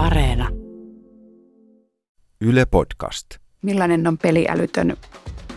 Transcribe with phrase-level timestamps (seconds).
[0.00, 0.48] Areena.
[2.40, 3.26] Yle Podcast.
[3.62, 4.96] Millainen on peliälytön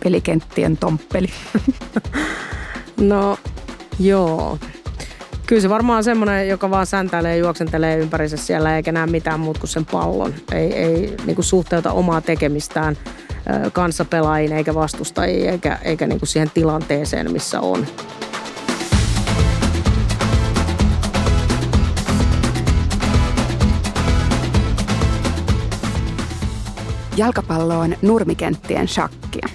[0.02, 1.28] pelikenttien tomppeli?
[3.00, 3.38] No
[3.98, 4.58] joo.
[5.46, 9.40] Kyllä se varmaan on semmoinen, joka vaan säntäilee ja juoksentelee ympärissä siellä eikä näe mitään
[9.40, 10.34] muuta kuin sen pallon.
[10.52, 12.96] Ei, ei niin kuin suhteuta omaa tekemistään
[13.72, 17.86] kanssapelaajiin eikä vastustajiin eikä, eikä niin kuin siihen tilanteeseen, missä on.
[27.16, 29.48] Jalkapallo on nurmikenttien shakkia.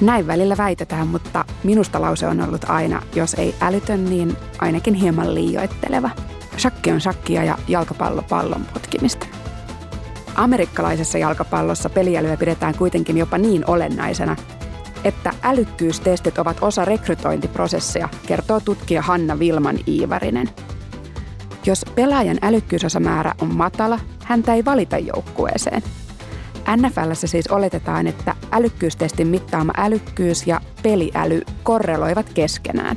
[0.00, 5.34] Näin välillä väitetään, mutta minusta lause on ollut aina, jos ei älytön, niin ainakin hieman
[5.34, 6.10] liioitteleva.
[6.58, 9.26] Shakki on shakkia ja jalkapallo pallon potkimista.
[10.34, 14.36] Amerikkalaisessa jalkapallossa peliälyä pidetään kuitenkin jopa niin olennaisena,
[15.04, 20.48] että älykkyystestit ovat osa rekrytointiprosessia, kertoo tutkija Hanna Vilman Iivarinen.
[21.66, 25.82] Jos pelaajan älykkyysosamäärä on matala, häntä ei valita joukkueeseen–
[26.76, 32.96] NFLssä siis oletetaan, että älykkyystestin mittaama älykkyys ja peliäly korreloivat keskenään.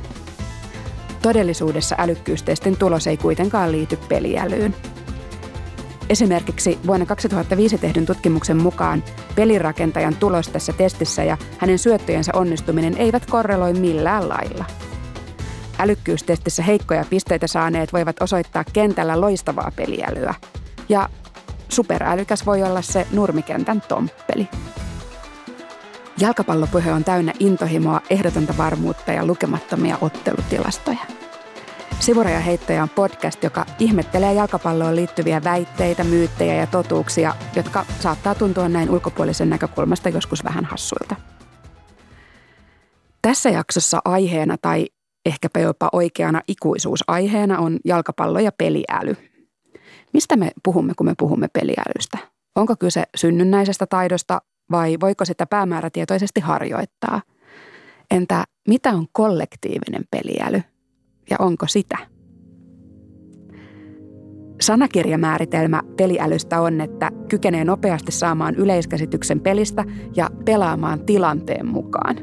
[1.22, 4.74] Todellisuudessa älykkyystestin tulos ei kuitenkaan liity peliälyyn.
[6.08, 13.26] Esimerkiksi vuonna 2005 tehdyn tutkimuksen mukaan pelirakentajan tulos tässä testissä ja hänen syöttöjensä onnistuminen eivät
[13.26, 14.64] korreloi millään lailla.
[15.78, 20.34] Älykkyystestissä heikkoja pisteitä saaneet voivat osoittaa kentällä loistavaa peliälyä.
[20.88, 21.08] Ja
[21.72, 24.48] Superälykäs voi olla se nurmikentän tomppeli.
[26.20, 30.98] Jalkapallopuhe on täynnä intohimoa, ehdotonta varmuutta ja lukemattomia ottelutilastoja.
[32.00, 38.90] Sivurajaheittoja on podcast, joka ihmettelee jalkapalloon liittyviä väitteitä, myyttejä ja totuuksia, jotka saattaa tuntua näin
[38.90, 41.16] ulkopuolisen näkökulmasta joskus vähän hassuilta.
[43.22, 44.86] Tässä jaksossa aiheena tai
[45.26, 49.16] ehkäpä jopa oikeana ikuisuusaiheena on jalkapallo ja peliäly–
[50.12, 52.18] Mistä me puhumme, kun me puhumme peliälystä?
[52.56, 57.22] Onko kyse synnynnäisestä taidosta vai voiko sitä päämäärätietoisesti harjoittaa?
[58.10, 60.62] Entä mitä on kollektiivinen peliäly
[61.30, 61.98] ja onko sitä?
[64.60, 69.84] Sanakirjamääritelmä peliälystä on, että kykenee nopeasti saamaan yleiskäsityksen pelistä
[70.16, 72.16] ja pelaamaan tilanteen mukaan.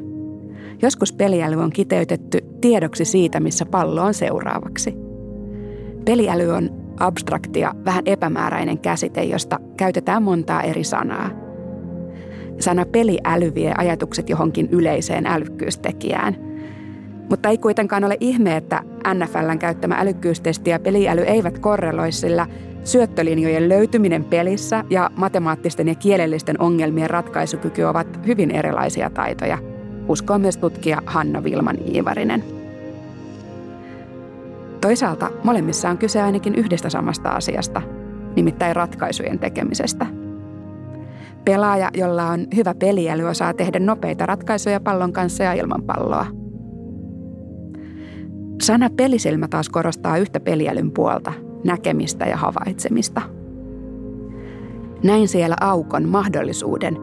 [0.81, 4.93] Joskus peliäly on kiteytetty tiedoksi siitä, missä pallo on seuraavaksi.
[6.05, 11.29] Peliäly on abstrakti ja vähän epämääräinen käsite, josta käytetään montaa eri sanaa.
[12.59, 16.35] Sana peliäly vie ajatukset johonkin yleiseen älykkyystekijään.
[17.29, 18.83] Mutta ei kuitenkaan ole ihme, että
[19.13, 22.47] NFLn käyttämä älykkyystesti ja peliäly eivät korreloi, sillä
[22.83, 29.57] syöttölinjojen löytyminen pelissä ja matemaattisten ja kielellisten ongelmien ratkaisukyky ovat hyvin erilaisia taitoja,
[30.07, 32.58] uskoo myös tutkija Hanna Vilman Iivarinen.
[34.81, 37.81] Toisaalta molemmissa on kyse ainakin yhdestä samasta asiasta,
[38.35, 40.05] nimittäin ratkaisujen tekemisestä.
[41.45, 46.25] Pelaaja, jolla on hyvä peliäly, osaa tehdä nopeita ratkaisuja pallon kanssa ja ilman palloa.
[48.61, 51.33] Sana pelisilmä taas korostaa yhtä peliälyn puolta,
[51.65, 53.21] näkemistä ja havaitsemista.
[55.03, 56.97] Näin siellä aukon mahdollisuuden,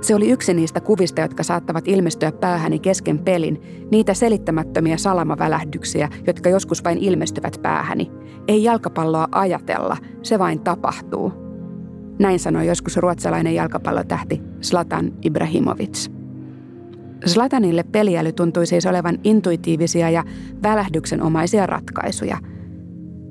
[0.00, 6.48] se oli yksi niistä kuvista, jotka saattavat ilmestyä päähäni kesken pelin, niitä selittämättömiä salamavälähdyksiä, jotka
[6.48, 8.10] joskus vain ilmestyvät päähäni.
[8.48, 11.32] Ei jalkapalloa ajatella, se vain tapahtuu.
[12.18, 16.10] Näin sanoi joskus ruotsalainen jalkapallotähti Zlatan Ibrahimovic.
[17.26, 20.24] Zlatanille peliäly tuntui siis olevan intuitiivisia ja
[20.62, 22.38] välähdyksenomaisia ratkaisuja.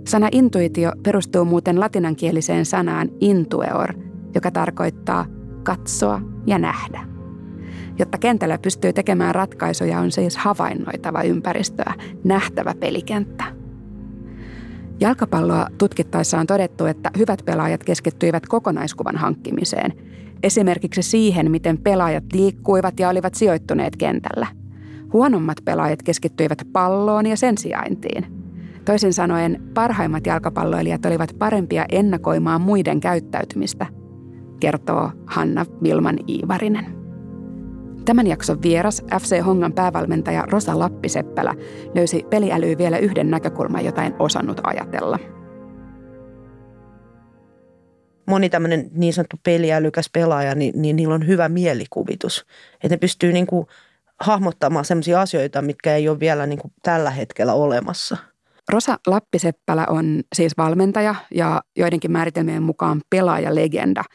[0.07, 3.93] Sana intuitio perustuu muuten latinankieliseen sanaan intueor,
[4.35, 5.25] joka tarkoittaa
[5.63, 6.99] katsoa ja nähdä.
[7.99, 11.93] Jotta kentällä pystyy tekemään ratkaisuja, on siis havainnoitava ympäristöä,
[12.23, 13.43] nähtävä pelikenttä.
[14.99, 19.93] Jalkapalloa tutkittaessa on todettu, että hyvät pelaajat keskittyivät kokonaiskuvan hankkimiseen,
[20.43, 24.47] esimerkiksi siihen, miten pelaajat liikkuivat ja olivat sijoittuneet kentällä.
[25.13, 28.25] Huonommat pelaajat keskittyivät palloon ja sen sijaintiin.
[28.85, 33.85] Toisin sanoen, parhaimmat jalkapalloilijat olivat parempia ennakoimaan muiden käyttäytymistä–
[34.59, 36.85] kertoo Hanna Vilman Iivarinen.
[38.05, 41.55] Tämän jakson vieras FC Hongan päävalmentaja Rosa Lappiseppälä
[41.95, 45.19] löysi peliälyyn vielä yhden näkökulman, jota en osannut ajatella.
[48.27, 52.45] Moni tämmöinen niin sanottu peliälykäs pelaaja, niin, niin niillä on hyvä mielikuvitus.
[52.73, 53.67] Että ne pystyy niin kuin
[54.19, 58.17] hahmottamaan sellaisia asioita, mitkä ei ole vielä niin kuin tällä hetkellä olemassa.
[58.69, 64.03] Rosa Lappiseppälä on siis valmentaja ja joidenkin määritelmien mukaan pelaajalegenda–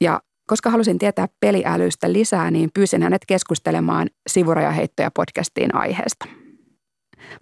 [0.00, 6.26] ja koska halusin tietää peliälystä lisää, niin pyysin hänet keskustelemaan sivurajaheittoja podcastiin aiheesta.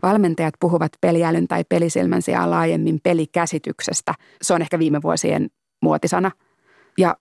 [0.03, 4.15] Valmentajat puhuvat peliälyn tai pelisilmän sijaan laajemmin pelikäsityksestä.
[4.43, 5.51] Se on ehkä viime vuosien
[5.83, 6.31] muotisana.
[6.99, 7.17] Ja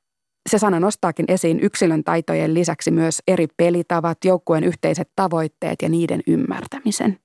[0.50, 6.22] se sana nostaakin esiin yksilön taitojen lisäksi myös eri pelitavat, joukkueen yhteiset tavoitteet ja niiden
[6.28, 7.20] ymmärtämisen.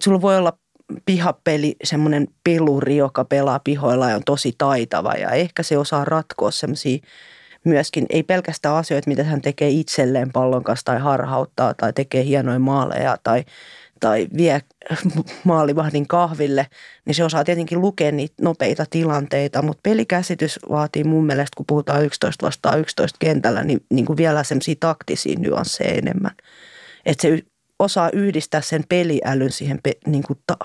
[0.00, 0.58] Sulla voi olla
[1.04, 6.50] pihapeli, semmoinen peluri, joka pelaa pihoilla ja on tosi taitava ja ehkä se osaa ratkoa
[6.50, 6.98] semmoisia
[7.64, 12.58] myöskin, ei pelkästään asioita, mitä hän tekee itselleen pallon kanssa tai harhauttaa tai tekee hienoja
[12.58, 13.44] maaleja tai,
[14.00, 14.60] tai vie
[15.44, 16.66] maalivahdin kahville,
[17.04, 22.04] niin se osaa tietenkin lukea niitä nopeita tilanteita, mutta pelikäsitys vaatii mun mielestä, kun puhutaan
[22.04, 26.32] 11 vastaan 11 kentällä, niin, niin kuin vielä semmoisia taktisia nyansseja enemmän.
[27.06, 27.42] Että se
[27.78, 30.56] osaa yhdistää sen peliälyn siihen pe, niin kuin ta,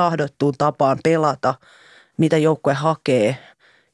[0.00, 1.54] tahdottuun tapaan pelata,
[2.16, 3.36] mitä joukkue hakee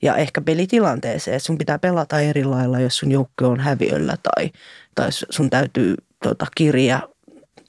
[0.03, 1.41] ja ehkä pelitilanteeseen.
[1.41, 4.51] Sun pitää pelata eri lailla, jos sun joukkue on häviöllä tai,
[4.95, 7.09] tai sun täytyy tota, kirja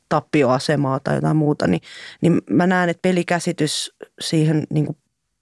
[0.10, 1.82] tappioasemaa tai jotain muuta, niin,
[2.22, 4.98] niin mä näen, että pelikäsitys siihen niin kuin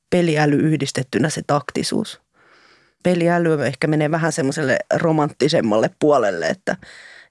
[0.10, 2.22] peliäly yhdistettynä se taktisuus.
[3.04, 6.78] Peliäly ehkä menee vähän semmoiselle romanttisemmalle puolelle, että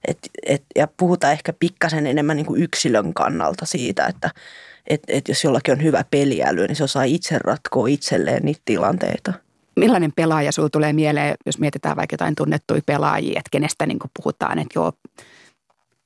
[0.07, 4.29] et, et, ja puhutaan ehkä pikkasen enemmän niin kuin yksilön kannalta siitä, että
[4.87, 9.33] et, et jos jollakin on hyvä peliäly, niin se osaa itse ratkoa itselleen niitä tilanteita.
[9.75, 14.59] Millainen pelaaja sinulla tulee mieleen, jos mietitään vaikka jotain tunnettuja pelaajia, että kenestä niin puhutaan,
[14.59, 14.93] että joo,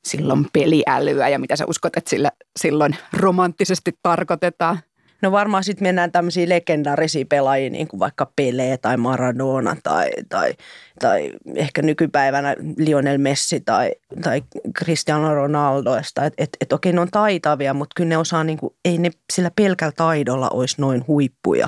[0.08, 4.80] silloin peliälyä ja mitä sä uskot, että sillä silloin romanttisesti tarkoitetaan?
[5.22, 10.54] No varmaan sitten mennään tämmöisiä legendaarisia pelaajia, niin kuin vaikka Pele tai Maradona tai, tai,
[11.00, 13.92] tai ehkä nykypäivänä Lionel Messi tai,
[14.24, 14.44] tai
[14.78, 15.96] Cristiano Ronaldo.
[15.96, 18.98] Että et, et, et okei, ne on taitavia, mutta kyllä ne osaa, niin kuin, ei
[18.98, 21.68] ne sillä pelkällä taidolla olisi noin huippuja.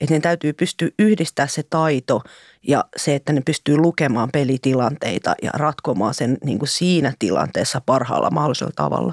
[0.00, 2.20] Että ne täytyy pystyä yhdistää se taito
[2.68, 8.30] ja se, että ne pystyy lukemaan pelitilanteita ja ratkomaan sen niin kuin siinä tilanteessa parhaalla
[8.30, 9.12] mahdollisella tavalla.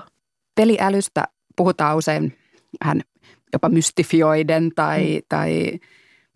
[0.55, 1.23] Peliälystä
[1.55, 2.37] puhutaan usein
[2.85, 3.01] vähän
[3.53, 5.21] jopa mystifioiden tai, mm.
[5.29, 5.79] tai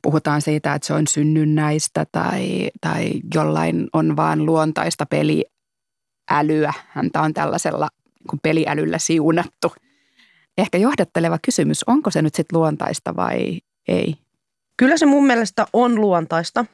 [0.02, 6.74] puhutaan siitä, että se on synnynnäistä tai, tai jollain on vaan luontaista peliälyä.
[6.88, 7.88] Häntä on tällaisella
[8.32, 9.74] niin peliälyllä siunattu.
[10.58, 14.16] Ehkä johdatteleva kysymys, onko se nyt sitten luontaista vai ei?
[14.78, 16.66] Kyllä se mun mielestä on luontaista.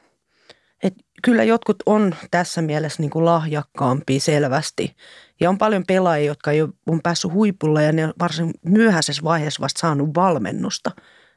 [0.82, 4.96] Et kyllä jotkut on tässä mielessä niin kuin lahjakkaampia selvästi.
[5.40, 9.62] Ja on paljon pelaajia, jotka jo on päässyt huipulle ja ne on varsin myöhäisessä vaiheessa
[9.62, 10.90] vasta saanut valmennusta.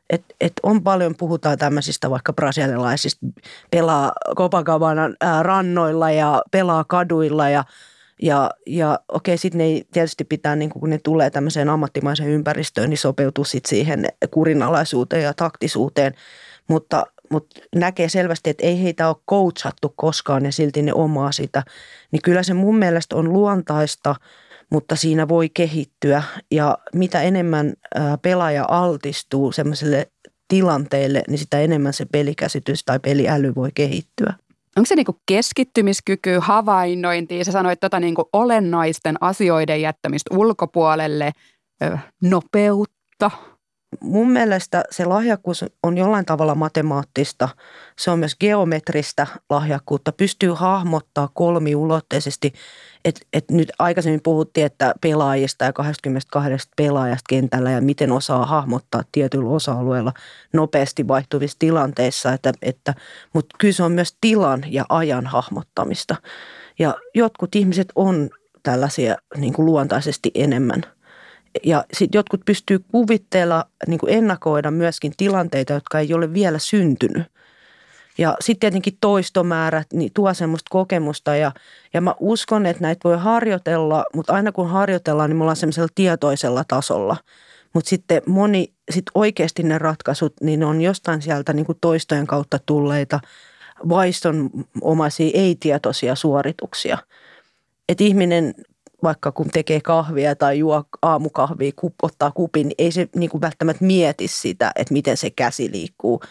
[0.10, 3.26] Et, et on paljon, puhutaan tämmöisistä vaikka brasilialaisista,
[3.72, 5.10] pelaa Copacabana
[5.42, 7.64] rannoilla ja pelaa kaduilla ja
[8.22, 12.90] ja, ja okei, sitten ne ei tietysti pitää, niin kun ne tulee tämmöiseen ammattimaiseen ympäristöön,
[12.90, 16.14] niin sopeutua sitten siihen kurinalaisuuteen ja taktisuuteen.
[16.68, 21.64] Mutta mutta näkee selvästi, että ei heitä ole coachattu koskaan ja silti ne omaa sitä.
[22.12, 24.16] Niin kyllä se mun mielestä on luontaista,
[24.72, 27.74] mutta siinä voi kehittyä ja mitä enemmän
[28.22, 30.08] pelaaja altistuu semmoiselle
[30.48, 34.34] tilanteelle, niin sitä enemmän se pelikäsitys tai peliäly voi kehittyä.
[34.78, 41.32] Onko se niinku keskittymiskyky, havainnointi, sä sanoit tota niinku olennaisten asioiden jättämistä ulkopuolelle,
[42.22, 43.32] nopeutta–
[44.02, 47.50] mun mielestä se lahjakkuus on jollain tavalla matemaattista.
[48.00, 50.12] Se on myös geometristä lahjakkuutta.
[50.12, 52.54] Pystyy hahmottaa kolmiulotteisesti.
[53.06, 59.04] Et, et nyt aikaisemmin puhuttiin, että pelaajista ja 22 pelaajasta kentällä ja miten osaa hahmottaa
[59.12, 60.14] tietyllä osa-alueella
[60.54, 62.34] nopeasti vaihtuvissa tilanteissa.
[62.34, 62.94] Että, että,
[63.34, 66.16] mutta kyllä se on myös tilan ja ajan hahmottamista.
[66.80, 68.30] Ja jotkut ihmiset on
[68.64, 70.84] tällaisia niin kuin luontaisesti enemmän–
[71.64, 77.24] ja sitten jotkut pystyy kuvitteella, niin kuin ennakoida myöskin tilanteita, jotka ei ole vielä syntynyt.
[78.18, 81.52] Ja sitten tietenkin toistomäärät niin tuo semmoista kokemusta ja,
[81.94, 85.90] ja mä uskon, että näitä voi harjoitella, mutta aina kun harjoitellaan, niin me ollaan semmoisella
[85.96, 87.18] tietoisella tasolla.
[87.74, 92.28] Mutta sitten moni, sit oikeasti ne ratkaisut, niin ne on jostain sieltä niin kuin toistojen
[92.28, 93.20] kautta tulleita
[93.90, 96.98] vaistonomaisia ei-tietoisia suorituksia.
[97.90, 98.54] Että ihminen
[99.04, 103.86] vaikka kun tekee kahvia tai juo aamukahvia, ottaa kupin, niin ei se niin kuin välttämättä
[103.86, 106.22] mieti sitä, että miten se käsi liikkuu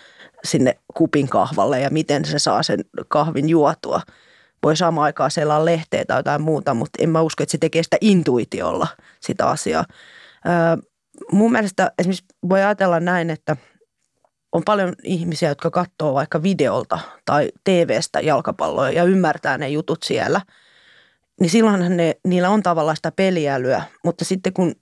[0.44, 4.00] sinne kupin kahvalle ja miten se saa sen kahvin juotua.
[4.62, 7.82] Voi samaan aikaan selaa lehteä tai jotain muuta, mutta en mä usko, että se tekee
[7.82, 8.86] sitä intuitiolla
[9.20, 9.84] sitä asiaa.
[10.46, 10.52] Öö,
[11.32, 13.56] mun mielestä esimerkiksi voi ajatella näin, että
[14.52, 20.40] on paljon ihmisiä, jotka katsoo vaikka videolta tai TVstä jalkapalloa ja ymmärtää ne jutut siellä–
[21.42, 24.74] niin silloinhan ne, niillä on tavallaan sitä peliälyä, mutta sitten kun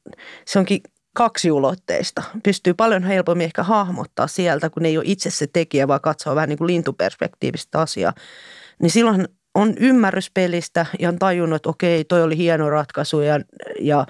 [0.46, 0.80] se onkin
[1.14, 6.34] kaksiulotteista, pystyy paljon helpommin ehkä hahmottaa sieltä, kun ei ole itse se tekijä, vaan katsoo
[6.34, 8.12] vähän niin kuin lintuperspektiivistä asiaa,
[8.82, 13.40] niin silloin on ymmärrys pelistä ja on tajunnut, että okei, toi oli hieno ratkaisu ja,
[13.80, 14.06] ja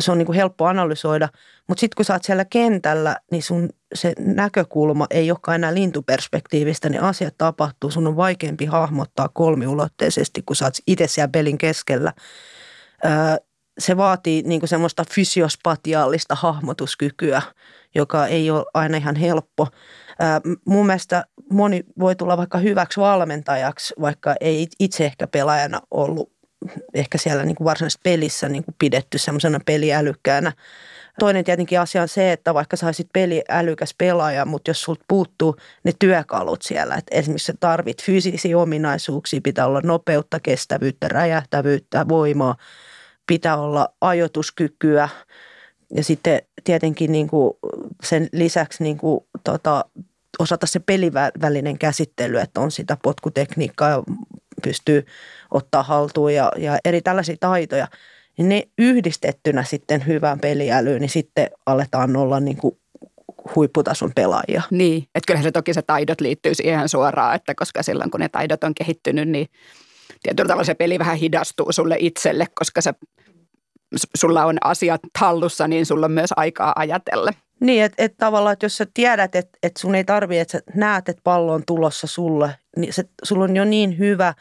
[0.00, 1.28] se on niin kuin helppo analysoida.
[1.68, 6.88] Mutta sitten kun sä oot siellä kentällä, niin sun se näkökulma ei olekaan enää lintuperspektiivistä,
[6.88, 7.90] niin asiat tapahtuu.
[7.90, 12.12] Sun on vaikeampi hahmottaa kolmiulotteisesti, kun sä oot itse siellä pelin keskellä.
[13.78, 17.42] se vaatii niin semmoista fysiospatiaalista hahmotuskykyä,
[17.94, 19.68] joka ei ole aina ihan helppo.
[20.64, 26.32] mun mielestä moni voi tulla vaikka hyväksi valmentajaksi, vaikka ei itse ehkä pelaajana ollut
[26.94, 30.52] ehkä siellä niin varsinaisessa pelissä niin pidetty semmoisena peliälykkäänä.
[31.18, 35.92] Toinen tietenkin asia on se, että vaikka saisit peliälykäs pelaaja, mutta jos sulta puuttuu ne
[35.98, 42.56] työkalut siellä, että esimerkiksi sä tarvit fyysisiä ominaisuuksia, pitää olla nopeutta, kestävyyttä, räjähtävyyttä, voimaa,
[43.26, 45.08] pitää olla ajoituskykyä.
[45.94, 47.54] Ja sitten tietenkin niin kuin
[48.02, 49.84] sen lisäksi niin kuin tota,
[50.38, 54.02] osata se pelivälinen käsittely, että on sitä potkutekniikkaa ja
[54.62, 55.06] pystyy
[55.50, 57.88] ottaa haltuun ja, ja eri tällaisia taitoja,
[58.38, 62.78] niin ne yhdistettynä sitten hyvään peliälyyn, niin sitten aletaan olla niin kuin
[63.56, 64.62] huipputason pelaajia.
[64.70, 68.28] Niin, että kyllähän se toki se taidot liittyy siihen suoraan, että koska silloin kun ne
[68.28, 69.46] taidot on kehittynyt, niin
[70.22, 72.94] tietyllä tavalla se peli vähän hidastuu sulle itselle, koska se,
[74.16, 77.30] sulla on asiat hallussa, niin sulla on myös aikaa ajatella.
[77.60, 80.78] Niin, että et tavallaan, että jos sä tiedät, että et sun ei tarvitse, että sä
[80.78, 84.34] näet, että pallo on tulossa sulle, niin se, sulla on jo niin hyvä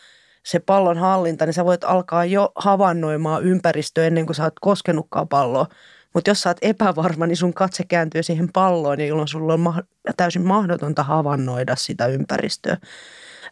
[0.43, 5.27] se pallon hallinta, niin sä voit alkaa jo havainnoimaan ympäristöä ennen kuin sä oot koskenutkaan
[5.27, 5.67] palloa.
[6.13, 9.83] Mutta jos sä oot epävarma, niin sun katse kääntyy siihen palloon, jolloin sulla on
[10.17, 12.77] täysin mahdotonta havainnoida sitä ympäristöä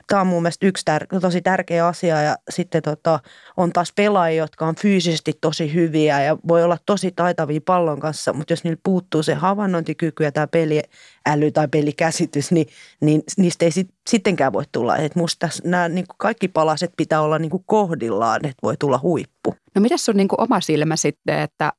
[0.08, 3.20] tämä on mun mielestä yksi tär- tosi tärkeä asia ja sitten tota,
[3.58, 8.34] on taas pelaajia, jotka on fyysisesti tosi hyviä ja voi olla tosi taitavia pallon kanssa,
[8.34, 12.68] mutta jos niillä puuttuu se havainnointikyky ja tämä peliäly tai pelikäsitys, niin,
[13.02, 14.98] niin niistä ei sit, sittenkään voi tulla.
[14.98, 19.56] Et musta nämä niin kaikki palaset pitää olla niin kohdillaan, että voi tulla huippu.
[19.76, 21.74] No mitä sun niin oma silmä sitten, että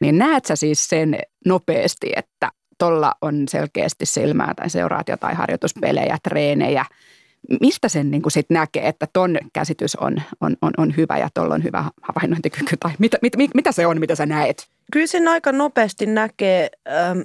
[0.00, 6.18] niin näet sä siis sen nopeasti, että tuolla on selkeästi silmää tai seuraat jotain harjoituspelejä,
[6.22, 6.84] treenejä–
[7.60, 11.28] mistä sen niin kuin sit näkee, että ton käsitys on, on, on, on hyvä ja
[11.34, 14.68] tuolla on hyvä havainnointikyky tai mitä, mit, mit, mitä se on, mitä sä näet?
[14.92, 16.70] Kyllä sen aika nopeasti näkee.
[16.88, 17.20] Ähm,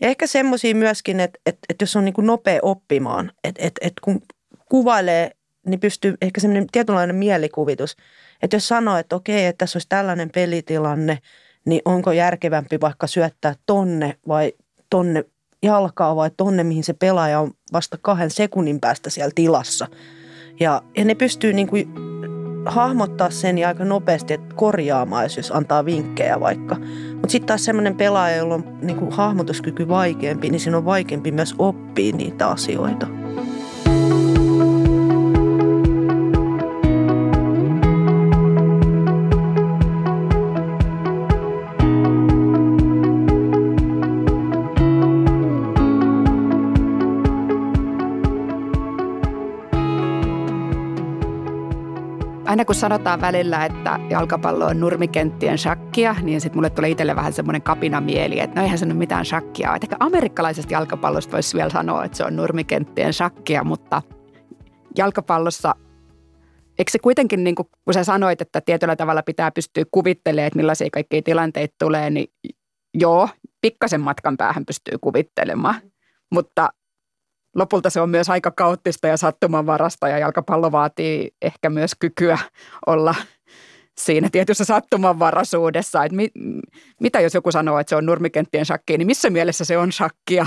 [0.00, 4.00] ehkä semmoisia myöskin, että, että, että jos on niin kuin nopea oppimaan, että, että, että
[4.04, 4.22] kun
[4.68, 5.30] kuvailee,
[5.66, 7.96] niin pystyy ehkä semmoinen tietynlainen mielikuvitus.
[8.42, 11.18] Että jos sanoo, että okei, että tässä olisi tällainen pelitilanne,
[11.66, 14.52] niin onko järkevämpi vaikka syöttää tonne vai
[14.90, 15.24] tonne
[15.62, 19.86] jalkaa vai tonne, mihin se pelaaja on vasta kahden sekunnin päästä siellä tilassa.
[20.60, 21.88] Ja, ja ne pystyy niin kuin
[22.66, 26.76] hahmottaa sen ja aika nopeasti että korjaamaan, jos antaa vinkkejä vaikka.
[27.12, 31.32] Mutta sitten taas semmoinen pelaaja, jolla on niin kuin hahmotuskyky vaikeampi, niin siinä on vaikeampi
[31.32, 33.06] myös oppia niitä asioita.
[52.58, 57.32] Aina kun sanotaan välillä, että jalkapallo on nurmikenttien shakkia, niin sitten mulle tulee itselle vähän
[57.32, 59.76] semmoinen kapinamieli, että no eihän se nyt mitään shakkia.
[59.82, 64.02] Ehkä amerikkalaisesta jalkapallosta voisi vielä sanoa, että se on nurmikenttien shakkia, mutta
[64.96, 65.74] jalkapallossa
[66.78, 70.56] Eikö se kuitenkin, niin kuin, kun sä sanoit, että tietyllä tavalla pitää pystyä kuvittelemaan, että
[70.56, 72.26] millaisia kaikkia tilanteita tulee, niin
[72.94, 73.28] joo,
[73.60, 75.74] pikkasen matkan päähän pystyy kuvittelemaan.
[76.32, 76.68] Mutta
[77.58, 82.38] lopulta se on myös aika kaoottista ja sattumanvarasta ja jalkapallo vaatii ehkä myös kykyä
[82.86, 83.14] olla
[83.98, 86.04] siinä tietyssä sattumanvaraisuudessa.
[86.04, 86.28] Että mi,
[87.00, 90.46] mitä jos joku sanoo, että se on nurmikenttien shakki, niin missä mielessä se on shakkia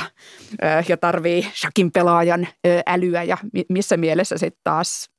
[0.87, 2.47] ja tarvii shakin pelaajan
[2.87, 3.37] älyä ja
[3.69, 5.09] missä mielessä sitten taas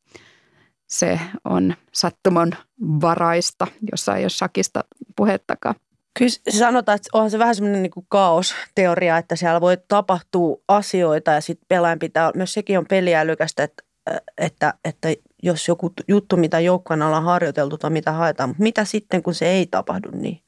[0.87, 4.85] se on sattumanvaraista, jossa ei ole shakista
[5.17, 5.75] puhettakaan.
[6.19, 11.41] Kyllä sanotaan, että onhan se vähän semmoinen niin kaosteoria, että siellä voi tapahtua asioita ja
[11.41, 13.83] sitten pelaajan pitää, myös sekin on peliälykästä, että,
[14.39, 15.09] että, että
[15.43, 19.47] jos joku juttu, mitä joukkueen ollaan harjoiteltu tai mitä haetaan, mutta mitä sitten, kun se
[19.47, 20.43] ei tapahdu niin?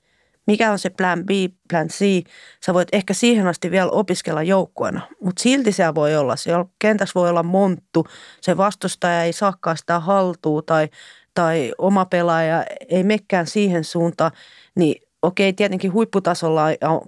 [0.47, 1.31] Mikä on se plan B,
[1.71, 2.25] plan C?
[2.67, 6.37] Sä voit ehkä siihen asti vielä opiskella joukkueena, mutta silti se voi olla.
[6.37, 8.07] Siellä kentässä voi olla monttu,
[8.41, 10.89] se vastustaja ei saakaan sitä haltuun tai,
[11.35, 14.31] tai oma pelaaja ei mekään siihen suuntaan,
[14.75, 16.63] niin okei, tietenkin huipputasolla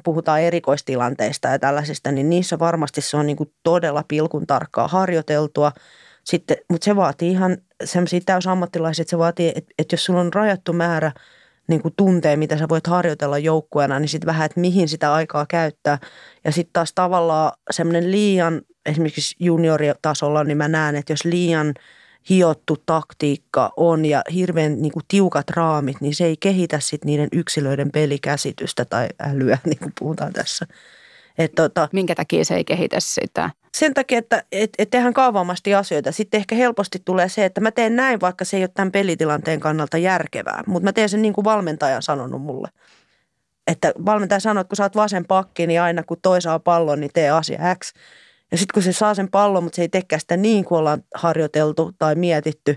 [0.05, 5.73] puhutaan erikoistilanteista ja tällaisista, niin niissä varmasti se on niin kuin todella pilkun tarkkaa harjoiteltua.
[6.25, 10.33] Sitten, mutta se vaatii ihan semmoisia täysammattilaisia, että se vaatii, että, että jos sulla on
[10.33, 11.13] rajattu määrä
[11.69, 15.47] niin kuin tuntee, mitä sä voit harjoitella joukkueena, niin sitten vähän, että mihin sitä aikaa
[15.49, 15.99] käyttää.
[16.45, 21.75] Ja sitten taas tavallaan semmoinen liian, esimerkiksi junioritasolla, niin mä näen, että jos liian
[22.28, 27.28] hiottu taktiikka on ja hirveän niin kuin tiukat raamit, niin se ei kehitä sit niiden
[27.33, 30.66] yksilöiden pelikäsitystä tai älyä, niin kuin puhutaan tässä.
[31.38, 33.50] Et tota, Minkä takia se ei kehitä sitä?
[33.75, 36.12] Sen takia, että et, et tehdään kaavaamasti asioita.
[36.12, 39.61] Sitten ehkä helposti tulee se, että mä teen näin, vaikka se ei ole tämän pelitilanteen
[39.61, 40.62] kannalta järkevää.
[40.66, 42.68] Mutta mä teen sen niin kuin valmentaja on sanonut mulle.
[43.66, 47.00] Että valmentaja sanoo, että kun sä oot vasen pakki, niin aina kun toi saa pallon,
[47.00, 47.92] niin tee asia X.
[48.50, 51.03] Ja sitten kun se saa sen pallon, mutta se ei tekään sitä niin kuin ollaan
[51.15, 52.76] harjoiteltu tai mietitty,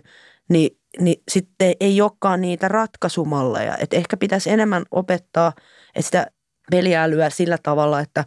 [0.49, 3.77] niin, niin sitten ei olekaan niitä ratkaisumalleja.
[3.77, 5.51] Että ehkä pitäisi enemmän opettaa
[5.95, 6.27] että sitä
[6.71, 8.25] peliälyä sillä tavalla, että,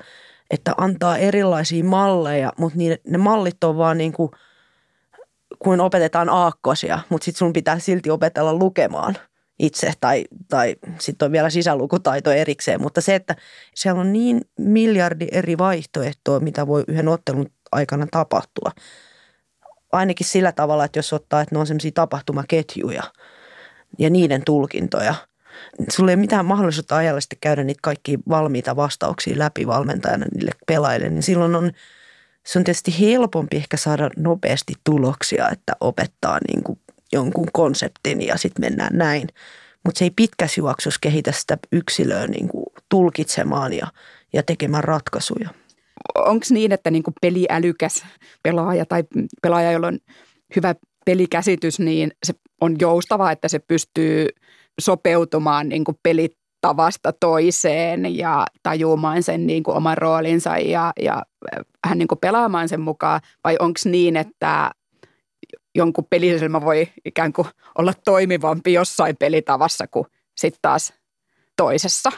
[0.50, 4.30] että antaa erilaisia malleja, mutta niin, ne mallit on vaan niin kuin,
[5.58, 9.16] kuin opetetaan aakkosia, mutta sitten sun pitää silti opetella lukemaan
[9.62, 12.82] itse tai, tai sitten on vielä sisälukutaito erikseen.
[12.82, 13.36] Mutta se, että
[13.74, 18.70] siellä on niin miljardi eri vaihtoehtoa, mitä voi yhden ottelun aikana tapahtua.
[19.92, 23.02] Ainakin sillä tavalla, että jos ottaa, että ne on sellaisia tapahtumaketjuja
[23.98, 25.14] ja niiden tulkintoja–
[25.90, 31.08] sulla ei ole mitään mahdollisuutta ajallisesti käydä niitä kaikki valmiita vastauksia läpi valmentajana niille pelaajille,
[31.08, 31.70] niin silloin on,
[32.46, 36.78] se on tietysti helpompi ehkä saada nopeasti tuloksia, että opettaa niin kuin
[37.12, 39.28] jonkun konseptin ja sitten mennään näin.
[39.84, 43.86] Mutta se ei pitkässä juoksussa kehitä sitä yksilöä niin kuin tulkitsemaan ja,
[44.32, 45.48] ja tekemään ratkaisuja.
[46.14, 48.04] Onko niin, että niin kuin peliälykäs
[48.42, 49.04] pelaaja tai
[49.42, 49.98] pelaaja, jolla on
[50.56, 50.74] hyvä
[51.06, 54.28] pelikäsitys, niin se on joustava, että se pystyy–
[54.80, 61.22] sopeutumaan niin kuin pelitavasta toiseen ja tajumaan sen niin kuin oman roolinsa ja, ja
[61.86, 63.20] vähän niin kuin pelaamaan sen mukaan?
[63.44, 64.70] Vai onko niin, että
[65.74, 67.48] jonkun pelisilmä voi ikään kuin
[67.78, 70.92] olla toimivampi jossain pelitavassa kuin sitten taas
[71.56, 72.12] toisessa?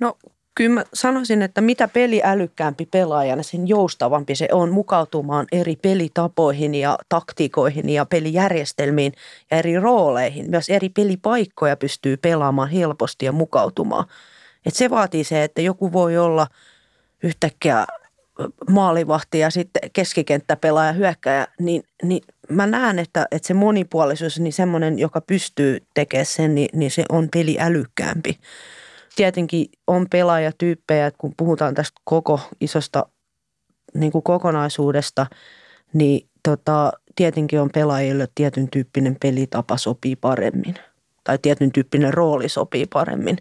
[0.00, 0.16] No
[0.54, 6.98] kyllä mä sanoisin, että mitä peliälykkäämpi pelaajana, sen joustavampi se on mukautumaan eri pelitapoihin ja
[7.08, 9.12] taktiikoihin ja pelijärjestelmiin
[9.50, 10.50] ja eri rooleihin.
[10.50, 14.04] Myös eri pelipaikkoja pystyy pelaamaan helposti ja mukautumaan.
[14.66, 16.46] Et se vaatii se, että joku voi olla
[17.22, 17.86] yhtäkkiä
[18.70, 24.98] maalivahti ja sitten keskikenttäpelaaja, hyökkäjä, niin, niin mä näen, että, että se monipuolisuus, niin semmoinen,
[24.98, 28.38] joka pystyy tekemään sen, niin, niin se on peli älykkäämpi
[29.16, 33.06] tietenkin on pelaajatyyppejä, että kun puhutaan tästä koko isosta
[33.94, 35.26] niin kuin kokonaisuudesta,
[35.92, 40.74] niin tota, tietenkin on pelaajille tietyn tyyppinen pelitapa sopii paremmin
[41.24, 43.36] tai tietyn tyyppinen rooli sopii paremmin.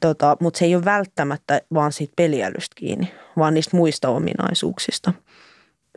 [0.00, 5.12] tota, Mutta se ei ole välttämättä vaan siitä peliälystä kiinni, vaan niistä muista ominaisuuksista.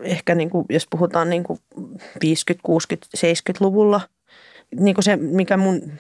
[0.04, 1.60] Ehkä niin kuin, jos puhutaan niin kuin
[2.22, 4.02] 50, 60, 70-luvulla,
[4.80, 5.92] niin kuin se, mikä mun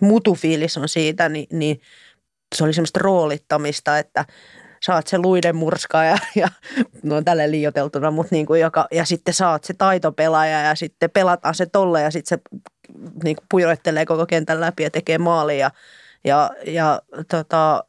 [0.00, 1.80] mutufiilis on siitä, niin, niin
[2.54, 4.24] se oli semmoista roolittamista, että
[4.82, 6.18] saat se luiden murska ja,
[7.02, 11.54] no tälle liioteltuna, mutta niin kuin joka, ja sitten saat se taitopelaaja ja sitten pelataan
[11.54, 12.58] se tolle ja sitten se
[13.24, 15.70] niin kuin pujoittelee koko kentän läpi ja tekee maalia ja,
[16.24, 17.84] ja, ja tota,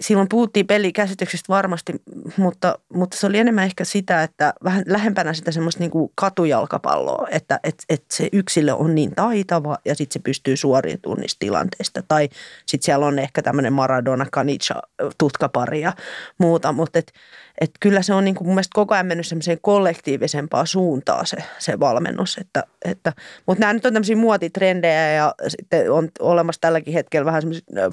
[0.00, 1.92] silloin puhuttiin pelikäsityksestä varmasti,
[2.36, 7.28] mutta, mutta se oli enemmän ehkä sitä, että vähän lähempänä sitä semmoista niin kuin katujalkapalloa,
[7.30, 12.02] että että että se yksilö on niin taitava ja sitten se pystyy suoriutumaan niistä tilanteista.
[12.08, 12.28] Tai
[12.66, 14.74] sitten siellä on ehkä tämmöinen Maradona, Kanitsa,
[15.18, 15.92] tutkapari ja
[16.38, 17.12] muuta, mutta että
[17.60, 21.36] että kyllä se on niin kuin mun mielestä koko ajan mennyt semmoiseen kollektiivisempaan suuntaan se,
[21.58, 22.38] se valmennus.
[22.40, 23.12] Että, että,
[23.46, 27.42] mutta nämä nyt on tämmöisiä muotitrendejä ja sitten on olemassa tälläkin hetkellä vähän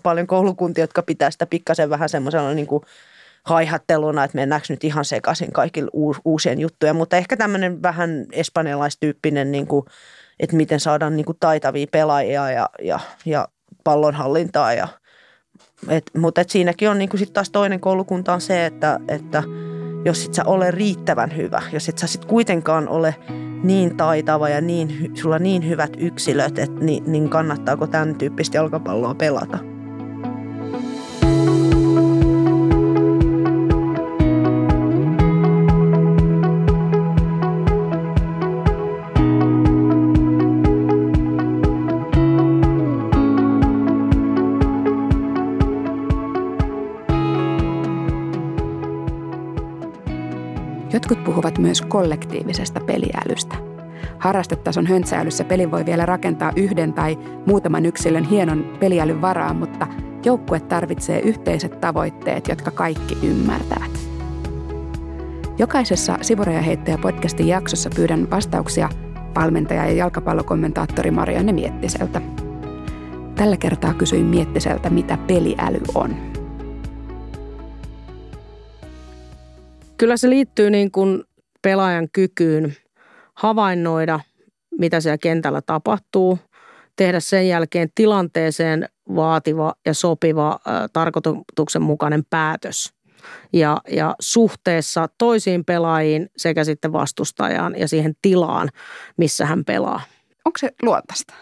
[0.03, 2.83] paljon koulukuntia, jotka pitää sitä pikkasen vähän semmoisella niin kuin
[3.43, 5.91] haihatteluna, että mennäänkö nyt ihan sekaisin kaikille
[6.25, 6.95] uusien juttujen.
[6.95, 9.85] Mutta ehkä tämmöinen vähän espanjalaistyyppinen, niin kuin,
[10.39, 13.47] että miten saadaan niin kuin taitavia pelaajia ja, ja, ja
[13.83, 14.87] pallonhallintaa ja–
[15.89, 19.43] et, mutta et siinäkin on niinku sit taas toinen koulukunta on se, että, että
[20.05, 23.15] jos et sä ole riittävän hyvä, jos et sä sit kuitenkaan ole
[23.63, 29.15] niin taitava ja niin, sulla niin hyvät yksilöt, et, niin, niin kannattaako tämän tyyppistä jalkapalloa
[29.15, 29.57] pelata–
[51.05, 53.55] Jotkut puhuvat myös kollektiivisesta peliälystä.
[54.19, 59.87] Harrastetason höntsäilyssä peli voi vielä rakentaa yhden tai muutaman yksilön hienon peliälyn varaan, mutta
[60.23, 63.91] joukkue tarvitsee yhteiset tavoitteet, jotka kaikki ymmärtävät.
[65.57, 66.63] Jokaisessa Sivuraja
[67.01, 68.89] podcastin jaksossa pyydän vastauksia
[69.35, 72.21] valmentaja ja jalkapallokommentaattori Marianne Miettiseltä.
[73.35, 76.34] Tällä kertaa kysyin Miettiseltä, mitä peliäly on.
[79.97, 81.23] Kyllä se liittyy niin kuin
[81.61, 82.75] pelaajan kykyyn
[83.33, 84.19] havainnoida,
[84.79, 86.39] mitä siellä kentällä tapahtuu,
[86.95, 90.59] tehdä sen jälkeen tilanteeseen vaativa ja sopiva
[90.93, 92.93] tarkoituksenmukainen päätös.
[93.53, 98.69] Ja, ja suhteessa toisiin pelaajiin sekä sitten vastustajaan ja siihen tilaan,
[99.17, 100.01] missä hän pelaa.
[100.45, 101.33] Onko se luontaista?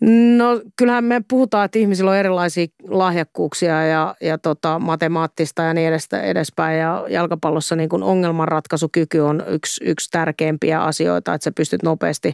[0.00, 5.88] No kyllähän me puhutaan, että ihmisillä on erilaisia lahjakkuuksia ja, ja tota, matemaattista ja niin
[5.88, 6.78] edestä, edespäin.
[6.78, 12.32] Ja jalkapallossa niin kuin ongelmanratkaisukyky on yksi, yksi tärkeimpiä asioita, että sä pystyt nopeasti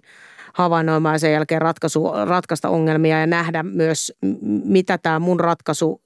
[0.54, 4.12] havainnoimaan ja sen jälkeen ratkaisu, ratkaista ongelmia ja nähdä myös,
[4.64, 6.00] mitä tämä mun ratkaisu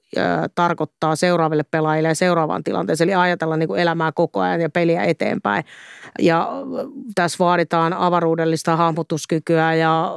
[0.55, 3.09] tarkoittaa seuraaville pelaajille ja seuraavaan tilanteeseen.
[3.09, 5.63] Eli ajatella niin kuin elämää koko ajan ja peliä eteenpäin.
[6.19, 6.49] Ja
[7.15, 10.15] tässä vaaditaan avaruudellista hahmotuskykyä ja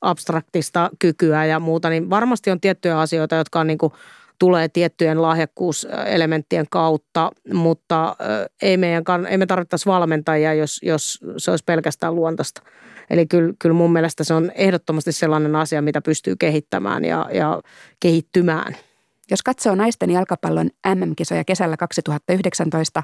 [0.00, 3.92] abstraktista kykyä ja muuta, niin varmasti on tiettyjä asioita, jotka on niin kuin
[4.38, 8.16] tulee tiettyjen lahjakkuuselementtien kautta, mutta
[8.62, 12.62] ei, meidän, ei me tarvittaisi valmentajia, jos, jos se olisi pelkästään luontaista.
[13.10, 17.62] Eli kyllä, kyllä mun mielestä se on ehdottomasti sellainen asia, mitä pystyy kehittämään ja, ja
[18.00, 18.76] kehittymään.
[19.30, 23.02] Jos katsoo naisten jalkapallon MM-kisoja kesällä 2019,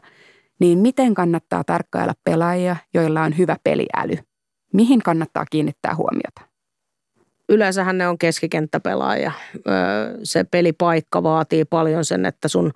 [0.58, 4.18] niin miten kannattaa tarkkailla pelaajia, joilla on hyvä peliäly?
[4.72, 6.52] Mihin kannattaa kiinnittää huomiota?
[7.48, 9.32] Yleensähän ne on keskikenttäpelaajia.
[10.22, 12.72] Se pelipaikka vaatii paljon sen, että sun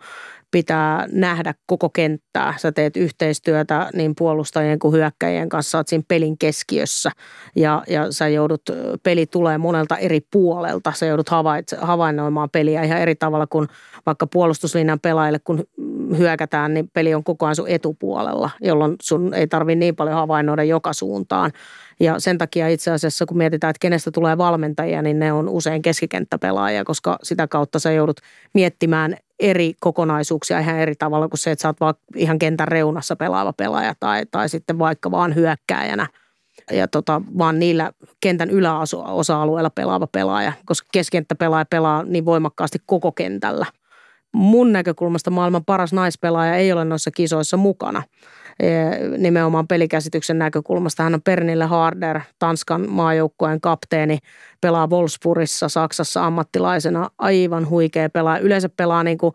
[0.51, 2.55] pitää nähdä koko kenttää.
[2.59, 7.11] Sä teet yhteistyötä niin puolustajien kuin hyökkäjien kanssa, oot siinä pelin keskiössä
[7.57, 8.63] ja, ja sä joudut,
[9.03, 10.93] peli tulee monelta eri puolelta.
[10.93, 11.29] Sä joudut
[11.81, 13.69] havainnoimaan peliä ihan eri tavalla kuin
[14.07, 15.65] vaikka puolustuslinjan pelaajille, kun
[16.19, 20.64] hyökätään, niin peli on koko ajan sun etupuolella, jolloin sun ei tarvi niin paljon havainnoida
[20.64, 21.53] joka suuntaan.
[22.01, 25.83] Ja sen takia itse asiassa, kun mietitään, että kenestä tulee valmentajia, niin ne on usein
[25.83, 28.21] keskikenttäpelaajia, koska sitä kautta sä joudut
[28.55, 33.16] miettimään eri kokonaisuuksia ihan eri tavalla kuin se, että sä oot vaan ihan kentän reunassa
[33.16, 36.07] pelaava pelaaja tai, tai sitten vaikka vaan hyökkääjänä
[36.73, 43.66] ja tota, vaan niillä kentän yläosa-alueella pelaava pelaaja, koska keskenttäpelaaja pelaa niin voimakkaasti koko kentällä.
[44.33, 48.03] Mun näkökulmasta maailman paras naispelaaja ei ole noissa kisoissa mukana–
[49.19, 51.03] nimenomaan pelikäsityksen näkökulmasta.
[51.03, 54.19] Hän on Pernille Harder, Tanskan maajoukkueen kapteeni,
[54.61, 58.43] pelaa Wolfsburgissa Saksassa ammattilaisena, aivan huikea pelaaja.
[58.43, 59.35] Yleensä pelaa niin kuin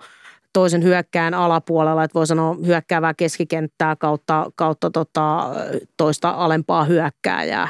[0.54, 5.50] toisen hyökkään alapuolella, että voi sanoa hyökkäävää keskikenttää kautta, kautta tota,
[5.98, 7.68] toista alempaa hyökkääjää.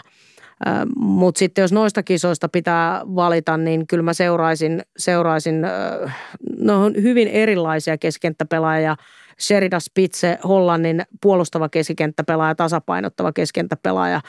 [0.95, 5.61] Mutta sitten jos noista kisoista pitää valita, niin kyllä mä seuraisin, seuraisin
[6.57, 8.95] no on hyvin erilaisia keskenttäpelaajia–
[9.41, 14.21] Sherida Spitze, Hollannin puolustava keskikenttäpelaaja, tasapainottava keskenttäpelaaja.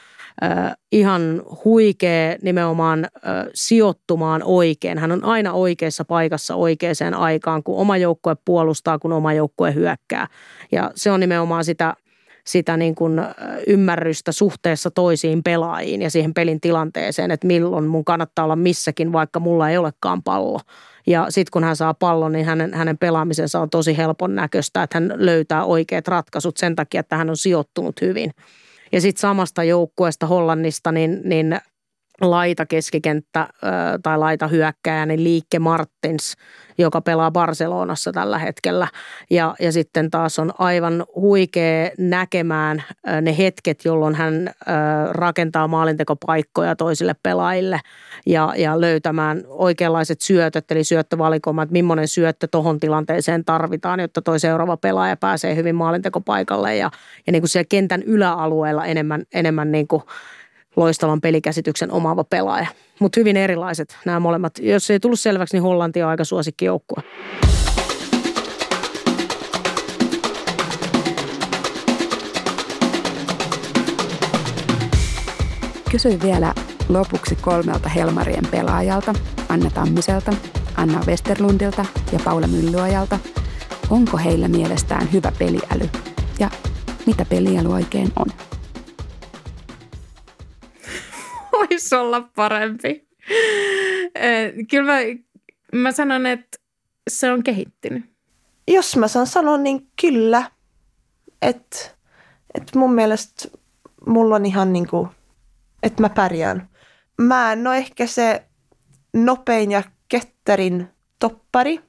[0.92, 3.08] Ihan huikea nimenomaan
[3.54, 4.98] sijoittumaan oikein.
[4.98, 10.26] Hän on aina oikeassa paikassa oikeaan aikaan, kun oma joukkue puolustaa, kun oma joukkue hyökkää.
[10.72, 11.94] Ja se on nimenomaan sitä
[12.46, 13.20] sitä niin kuin
[13.66, 19.40] ymmärrystä suhteessa toisiin pelaajiin ja siihen pelin tilanteeseen, että milloin mun kannattaa olla missäkin, vaikka
[19.40, 20.60] mulla ei olekaan pallo.
[21.06, 24.96] Ja sitten kun hän saa pallon, niin hänen, hänen pelaamisensa on tosi helpon näköistä, että
[24.96, 28.30] hän löytää oikeat ratkaisut sen takia, että hän on sijoittunut hyvin.
[28.92, 31.60] Ja sitten samasta joukkueesta Hollannista, niin, niin
[32.22, 33.48] laita keskikenttä
[34.02, 36.34] tai laita hyökkääjä, niin Liikke Martins,
[36.78, 38.88] joka pelaa Barcelonassa tällä hetkellä.
[39.30, 42.82] Ja, ja sitten taas on aivan huikea näkemään
[43.22, 44.50] ne hetket, jolloin hän
[45.10, 47.80] rakentaa maalintekopaikkoja toisille pelaajille
[48.26, 54.76] ja, ja löytämään oikeanlaiset syötöt, eli syöttövalikoimat, millainen syöttö tuohon tilanteeseen tarvitaan, jotta toi seuraava
[54.76, 56.90] pelaaja pääsee hyvin maalintekopaikalle ja,
[57.26, 60.02] ja niin kuin siellä kentän yläalueella enemmän, enemmän niin kuin
[60.76, 62.66] loistavan pelikäsityksen omaava pelaaja.
[63.00, 64.58] Mutta hyvin erilaiset nämä molemmat.
[64.58, 67.02] Jos ei tullut selväksi, niin Hollanti on aika suosikki joukkue.
[75.90, 76.54] Kysyin vielä
[76.88, 79.14] lopuksi kolmelta Helmarien pelaajalta,
[79.48, 80.32] Anna Tammiselta,
[80.76, 83.18] Anna Westerlundilta ja Paula Myllyajalta,
[83.90, 85.90] onko heillä mielestään hyvä peliäly
[86.38, 86.50] ja
[87.06, 88.26] mitä peliäly oikein on.
[91.70, 93.08] Voisi olla parempi.
[94.70, 94.98] Kyllä mä,
[95.72, 96.58] mä sanon, että
[97.10, 98.04] se on kehittynyt.
[98.68, 100.50] Jos mä saan sanoa, niin kyllä.
[101.42, 101.76] Että
[102.54, 103.48] et mun mielestä
[104.06, 105.08] mulla on ihan niin kuin,
[105.82, 106.68] että mä pärjään.
[107.20, 108.46] Mä en ole ehkä se
[109.12, 111.80] nopein ja ketterin toppari,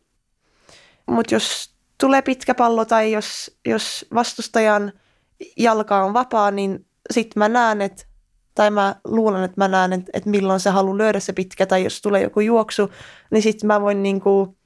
[1.05, 4.93] mutta jos tulee pitkä pallo tai jos, jos vastustajan
[5.57, 8.05] jalka on vapaa, niin sitten mä näen, että
[8.55, 11.83] tai mä luulen, että mä näen, että, että milloin se haluaa löydä se pitkä, tai
[11.83, 12.91] jos tulee joku juoksu,
[13.31, 14.57] niin sitten mä voin niin kuin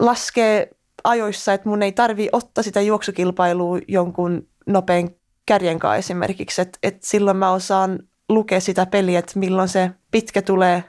[0.00, 0.66] laskea
[1.04, 5.10] ajoissa, että mun ei tarvi ottaa sitä juoksukilpailua jonkun nopean
[5.46, 10.42] kärjen kanssa esimerkiksi, että, että silloin mä osaan lukea sitä peliä, että milloin se pitkä
[10.42, 10.84] tulee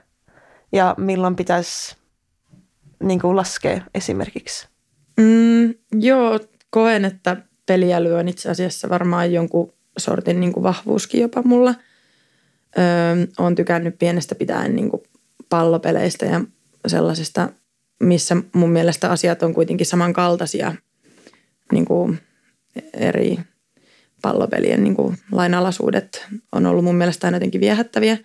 [0.71, 1.95] ja milloin pitäisi
[3.03, 4.67] niin kuin laskea esimerkiksi.
[5.17, 11.41] Mm, joo, koen, että peliäly on itse asiassa varmaan jonkun sortin niin kuin vahvuuskin jopa
[11.41, 11.75] mulla.
[12.77, 15.03] Öö, olen tykännyt pienestä pitäen niin kuin
[15.49, 16.41] pallopeleistä ja
[16.87, 17.49] sellaisesta,
[17.99, 20.75] missä mun mielestä asiat on kuitenkin samankaltaisia
[21.71, 22.19] niin kuin
[22.93, 23.39] eri
[24.21, 28.17] pallopelien niin kuin lainalaisuudet on ollut mun mielestä aina jotenkin viehättäviä.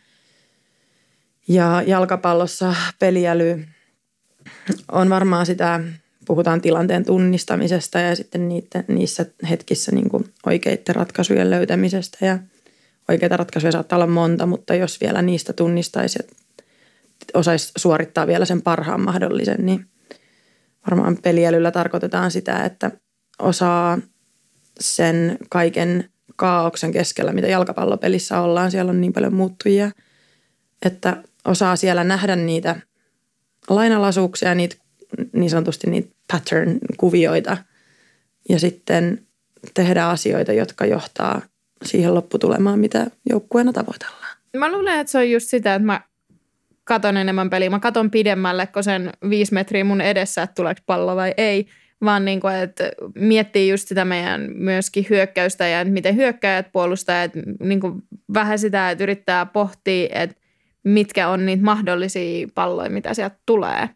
[1.48, 3.64] Ja jalkapallossa peliäly
[4.92, 5.80] on varmaan sitä,
[6.26, 12.26] puhutaan tilanteen tunnistamisesta ja sitten niitä, niissä hetkissä niin kuin oikeiden ratkaisujen löytämisestä.
[12.26, 12.38] Ja
[13.08, 16.28] oikeita ratkaisuja saattaa olla monta, mutta jos vielä niistä tunnistaisi ja
[17.34, 19.86] osaisi suorittaa vielä sen parhaan mahdollisen, niin
[20.90, 22.90] varmaan peliälyllä tarkoitetaan sitä, että
[23.38, 23.98] osaa
[24.80, 28.70] sen kaiken kaauksen keskellä, mitä jalkapallopelissä ollaan.
[28.70, 29.90] Siellä on niin paljon muuttujia,
[30.84, 32.80] että osaa siellä nähdä niitä
[33.68, 34.76] lainalaisuuksia, niitä
[35.32, 37.56] niin sanotusti niitä pattern-kuvioita
[38.48, 39.22] ja sitten
[39.74, 41.42] tehdä asioita, jotka johtaa
[41.84, 44.36] siihen lopputulemaan, mitä joukkueena tavoitellaan.
[44.56, 46.00] Mä luulen, että se on just sitä, että mä
[46.84, 47.70] katon enemmän peliä.
[47.70, 51.66] Mä katon pidemmälle kuin sen viisi metriä mun edessä, että tuleeko pallo vai ei–
[52.04, 57.32] vaan niin kuin, että miettii just sitä meidän myöskin hyökkäystä ja että miten hyökkäjät puolustajat,
[57.60, 58.02] niin kuin
[58.34, 60.36] vähän sitä, että yrittää pohtia, että
[60.84, 63.88] mitkä on niitä mahdollisia palloja, mitä sieltä tulee.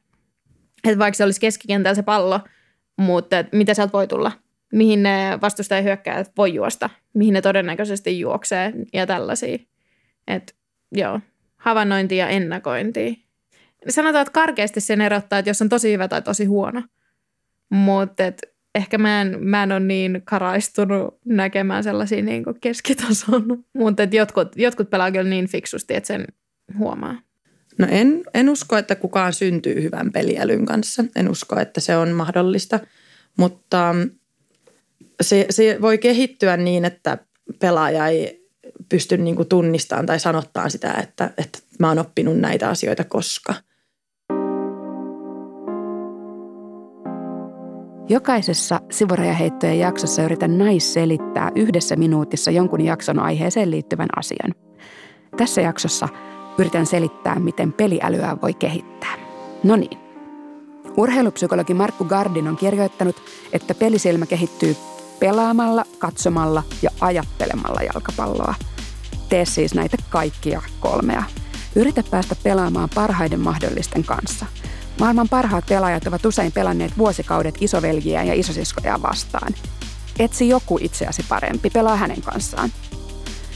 [0.85, 2.41] Että vaikka se olisi keskikentällä se pallo,
[2.97, 4.33] mutta mitä sieltä voi tulla,
[4.73, 9.59] mihin ne vastustajan hyökkäjät voi juosta, mihin ne todennäköisesti juoksee ja tällaisia.
[10.27, 10.53] Että
[10.93, 11.21] joo,
[11.57, 13.27] havainnointi ja ennakointi.
[13.89, 16.83] Sanotaan, että karkeasti sen erottaa, että jos on tosi hyvä tai tosi huono–
[17.71, 18.23] mutta
[18.75, 23.65] ehkä mä en, mä en ole niin karaistunut näkemään sellaisia niin keskitason.
[23.73, 26.25] Mutta jotkut, jotkut pelaa kyllä niin fiksusti, että sen
[26.79, 27.19] huomaa.
[27.79, 31.05] No en, en usko, että kukaan syntyy hyvän peliälyn kanssa.
[31.17, 32.81] En usko, että se on mahdollista.
[33.37, 33.95] Mutta
[35.21, 37.19] se, se voi kehittyä niin, että
[37.59, 38.47] pelaaja ei
[38.89, 43.55] pysty niin kuin tunnistamaan tai sanottaa sitä, että, että mä oon oppinut näitä asioita koska–
[48.09, 54.55] Jokaisessa sivurajaheittojen jaksossa yritän naisselittää yhdessä minuutissa jonkun jakson aiheeseen liittyvän asian.
[55.37, 56.09] Tässä jaksossa
[56.59, 59.15] yritän selittää, miten peliälyä voi kehittää.
[59.63, 59.99] No niin.
[60.97, 64.77] Urheilupsykologi Markku Gardin on kirjoittanut, että pelisilmä kehittyy
[65.21, 68.55] pelaamalla, katsomalla ja ajattelemalla jalkapalloa.
[69.29, 71.23] Tee siis näitä kaikkia kolmea.
[71.77, 74.47] Yritä päästä pelaamaan parhaiden mahdollisten kanssa–
[75.01, 79.55] Maailman parhaat pelaajat ovat usein pelanneet vuosikaudet isoveljiä ja isosiskoja vastaan.
[80.19, 82.71] Etsi joku itseäsi parempi, pelaa hänen kanssaan.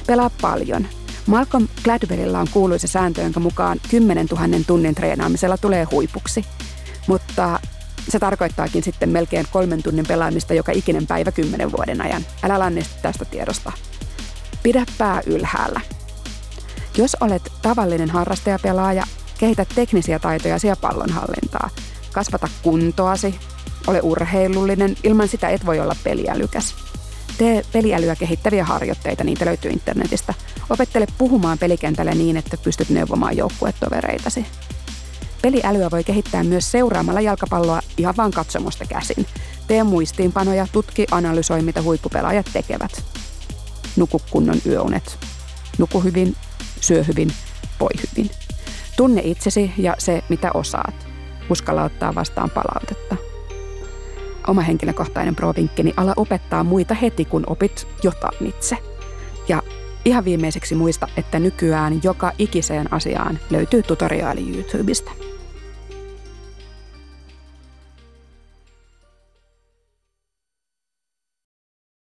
[0.06, 0.86] Pelaa paljon.
[1.26, 6.44] Malcolm Gladwellilla on kuuluisa sääntö, jonka mukaan 10 000 tunnin treenaamisella tulee huipuksi.
[7.06, 7.60] Mutta
[8.08, 12.26] se tarkoittaakin sitten melkein kolmen tunnin pelaamista joka ikinen päivä kymmenen vuoden ajan.
[12.42, 13.72] Älä lannistu tästä tiedosta.
[14.62, 15.80] Pidä pää ylhäällä.
[16.96, 19.06] Jos olet tavallinen harrastajapelaaja,
[19.40, 21.70] Kehitä teknisiä taitoja ja pallonhallintaa.
[22.12, 23.34] Kasvata kuntoasi.
[23.86, 24.96] Ole urheilullinen.
[25.04, 26.74] Ilman sitä et voi olla peliälykäs.
[27.38, 30.34] Tee peliälyä kehittäviä harjoitteita, niitä löytyy internetistä.
[30.70, 34.46] Opettele puhumaan pelikentälle niin, että pystyt neuvomaan joukkuetovereitasi.
[35.42, 39.26] Peliälyä voi kehittää myös seuraamalla jalkapalloa ihan vain katsomusta käsin.
[39.66, 43.04] Tee muistiinpanoja, tutki, analysoi, mitä huippupelaajat tekevät.
[43.96, 45.18] Nuku kunnon yöunet.
[45.78, 46.36] Nuku hyvin,
[46.80, 47.32] syö hyvin,
[47.80, 48.30] voi hyvin.
[48.96, 51.06] Tunne itsesi ja se, mitä osaat.
[51.50, 53.16] Uskalla ottaa vastaan palautetta.
[54.46, 58.76] Oma henkilökohtainen provinkkini ala opettaa muita heti, kun opit jotain itse.
[59.48, 59.62] Ja
[60.04, 65.29] ihan viimeiseksi muista, että nykyään joka ikiseen asiaan löytyy tutoriaali YouTubesta.